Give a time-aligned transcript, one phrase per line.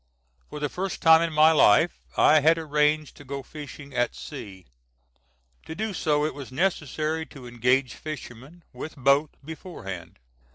[0.49, 4.65] For the first time in my life I had arranged to go fishing at sea.
[5.67, 10.17] To do so it was necessary to engage fishermen, with boat, beforehand.